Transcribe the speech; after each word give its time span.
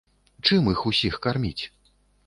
Чым 0.49 0.71
іх 0.73 0.81
усіх 0.93 1.21
карміць? 1.27 1.59